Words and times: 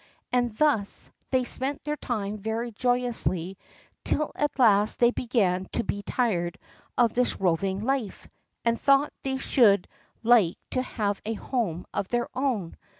And 0.33 0.57
thus 0.57 1.11
they 1.29 1.43
spent 1.43 1.83
their 1.83 1.95
time 1.95 2.35
very 2.35 2.71
joyously, 2.71 3.59
till 4.03 4.31
at 4.33 4.57
last 4.57 4.97
they 4.99 5.11
began 5.11 5.67
to 5.73 5.83
be 5.83 6.01
tired 6.01 6.57
of 6.97 7.13
this 7.13 7.39
roving 7.39 7.81
life, 7.83 8.27
and 8.65 8.81
thought 8.81 9.13
they 9.21 9.37
should 9.37 9.87
like 10.23 10.57
to 10.71 10.81
have 10.81 11.21
a 11.23 11.35
home 11.35 11.85
of 11.93 12.07
their 12.07 12.27
own. 12.33 12.77